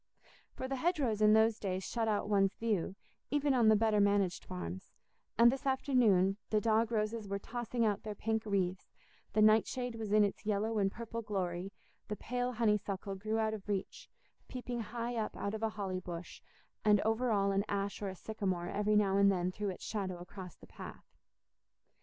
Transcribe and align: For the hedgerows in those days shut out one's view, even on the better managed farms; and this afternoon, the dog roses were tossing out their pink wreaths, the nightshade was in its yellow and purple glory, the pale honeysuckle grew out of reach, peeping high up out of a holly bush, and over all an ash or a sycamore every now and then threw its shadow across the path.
For 0.55 0.67
the 0.67 0.77
hedgerows 0.77 1.21
in 1.21 1.33
those 1.33 1.59
days 1.59 1.83
shut 1.83 2.07
out 2.07 2.27
one's 2.27 2.55
view, 2.55 2.95
even 3.29 3.53
on 3.53 3.67
the 3.67 3.75
better 3.75 3.99
managed 3.99 4.43
farms; 4.43 4.93
and 5.37 5.51
this 5.51 5.63
afternoon, 5.67 6.37
the 6.49 6.59
dog 6.59 6.91
roses 6.91 7.27
were 7.27 7.37
tossing 7.37 7.85
out 7.85 8.01
their 8.01 8.15
pink 8.15 8.43
wreaths, 8.47 8.89
the 9.33 9.43
nightshade 9.43 9.93
was 9.93 10.11
in 10.11 10.23
its 10.23 10.43
yellow 10.43 10.79
and 10.79 10.91
purple 10.91 11.21
glory, 11.21 11.71
the 12.07 12.15
pale 12.15 12.53
honeysuckle 12.53 13.13
grew 13.13 13.37
out 13.37 13.53
of 13.53 13.69
reach, 13.69 14.09
peeping 14.47 14.79
high 14.79 15.15
up 15.17 15.37
out 15.37 15.53
of 15.53 15.61
a 15.61 15.69
holly 15.69 15.99
bush, 15.99 16.41
and 16.83 16.99
over 17.01 17.29
all 17.29 17.51
an 17.51 17.63
ash 17.69 18.01
or 18.01 18.09
a 18.09 18.15
sycamore 18.15 18.69
every 18.69 18.95
now 18.95 19.17
and 19.17 19.31
then 19.31 19.51
threw 19.51 19.69
its 19.69 19.85
shadow 19.85 20.17
across 20.17 20.55
the 20.55 20.65
path. 20.65 21.05